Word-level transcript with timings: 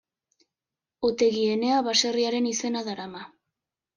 Otegi 1.09 1.43
Enea 1.57 1.83
baserriaren 1.89 2.47
izena 2.53 2.83
darama. 2.91 3.25